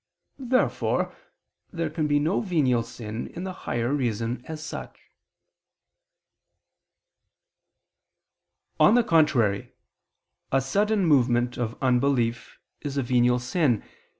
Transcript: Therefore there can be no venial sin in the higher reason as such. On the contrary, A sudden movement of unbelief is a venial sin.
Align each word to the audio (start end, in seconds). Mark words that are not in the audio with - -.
Therefore 0.39 1.15
there 1.71 1.91
can 1.91 2.07
be 2.07 2.17
no 2.19 2.41
venial 2.41 2.81
sin 2.81 3.27
in 3.35 3.43
the 3.43 3.53
higher 3.53 3.93
reason 3.93 4.43
as 4.47 4.63
such. 4.65 4.99
On 8.79 8.95
the 8.95 9.03
contrary, 9.03 9.75
A 10.51 10.59
sudden 10.59 11.05
movement 11.05 11.55
of 11.55 11.77
unbelief 11.83 12.57
is 12.81 12.97
a 12.97 13.03
venial 13.03 13.37
sin. 13.37 13.83